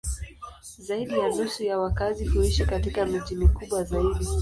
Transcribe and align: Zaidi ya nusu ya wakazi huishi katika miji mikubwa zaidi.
Zaidi 0.79 1.19
ya 1.19 1.27
nusu 1.29 1.63
ya 1.63 1.79
wakazi 1.79 2.25
huishi 2.25 2.65
katika 2.65 3.05
miji 3.05 3.35
mikubwa 3.35 3.83
zaidi. 3.83 4.27